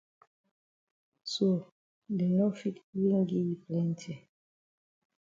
So 1.31 1.47
dey 2.17 2.31
no 2.37 2.45
fit 2.59 2.77
even 2.99 3.21
gi 3.29 3.39
yi 3.47 3.55
plenti. 3.63 4.13